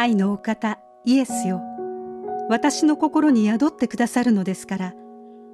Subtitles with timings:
[0.00, 1.60] 愛のお方イエスよ。
[2.48, 4.94] 私の心に宿ってくださるのですから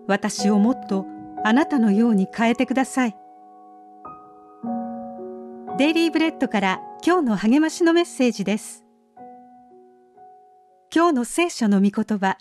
[0.07, 1.05] 私をもっと
[1.45, 3.17] あなたのように変えてください。
[5.79, 8.85] デイリーブレッドから今日の励ましのメッセージです。
[10.95, 12.39] 今日の聖書の御言葉。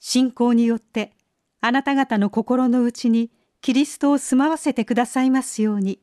[0.00, 1.12] 信仰によって
[1.60, 3.30] あなた方の心の内に
[3.60, 6.00] キリストを住まわせてくださいますように。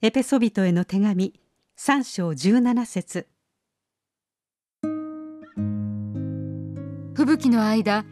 [0.00, 1.41] エペソビトへの手紙。
[1.78, 3.26] 3章17節
[7.14, 8.04] 吹雪の間、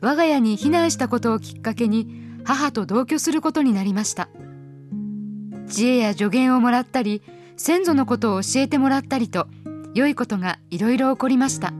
[0.00, 2.06] 我が家に避難したことをきっかけに
[2.44, 4.28] 母と同居することになりました。
[5.66, 7.22] 知恵や助言をもらったり、
[7.56, 9.48] 先祖のことを教えてもらったりと、
[9.94, 11.72] 良いことがいろいろ起こりました。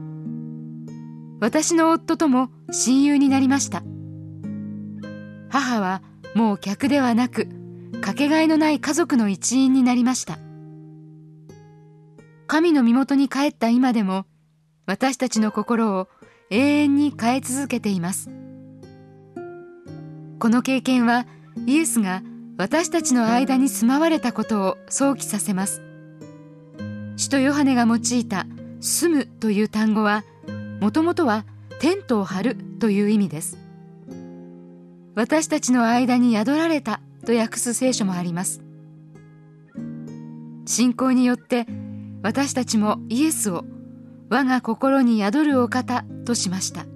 [1.41, 3.83] 私の夫とも親友になりました
[5.49, 6.01] 母は
[6.33, 7.49] もう客ではなく
[8.01, 10.39] かけがえのない家族の一員になりました
[12.55, 14.25] 神の身元に帰った今でも
[14.85, 16.07] 私たちの心を
[16.49, 18.29] 永遠に変え続けています。
[20.39, 21.27] この経験は
[21.65, 22.23] イエスが
[22.57, 25.81] 私たちの間に住まわれたことを想起させます。
[27.17, 28.47] 使徒ヨハネが用いた
[28.79, 30.23] 「住む」という単語は
[30.79, 31.43] もともとは
[31.79, 33.57] テントを張るという意味です。
[35.13, 38.61] 私たちの間に宿られたと訳す聖書もあります。
[40.65, 41.67] 信仰によって
[42.25, 43.65] 私たちもイエスを
[44.29, 46.87] 我が心に宿るお方としました。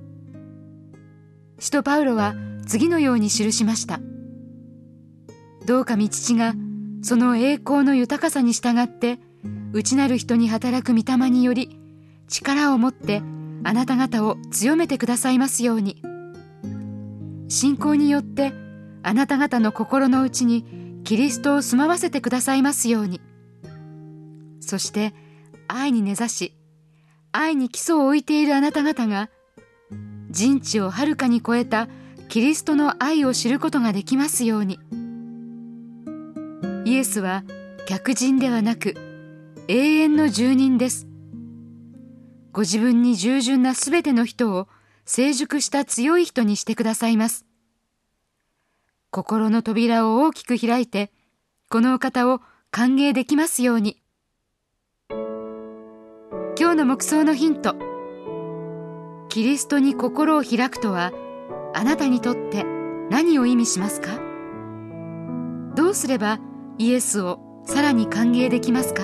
[1.60, 2.34] 使徒パウロは
[2.66, 4.00] 次のように記しました。
[5.68, 6.56] どうか道父が
[7.04, 9.20] その栄光の豊かさに従って
[9.72, 11.80] 内なる人に働く御霊により
[12.28, 13.22] 力を持って
[13.64, 16.02] あなた方を強めてくださいますように。
[17.50, 18.52] 信仰によって
[19.04, 20.66] あなた方の心の内に
[21.04, 23.22] キリストを住まわせてくださいますように。
[24.70, 25.14] そして
[25.68, 26.56] 愛に根ざし
[27.32, 29.30] 愛に基礎を置いているあなた方が
[30.30, 31.88] 人知をはるかに超えた
[32.28, 34.80] キリストの愛を知ることができますように
[36.86, 37.44] イエスは
[37.88, 38.94] 客人ではなく
[39.68, 41.10] 永遠の住人です
[42.52, 44.68] ご自分に従順なすべての人を
[45.06, 47.46] 成熟した強い人にしてくださいます。
[49.12, 51.12] 心の扉を大きく開いて、
[51.70, 54.02] このお方を歓迎できますように。
[56.60, 57.74] 今日の目想のヒント。
[59.30, 61.14] キリストに心を開くとは、
[61.74, 62.66] あなたにとって
[63.10, 64.20] 何を意味しますか？
[65.74, 66.42] どうすれば
[66.78, 69.04] イエスをさらに歓迎できますか？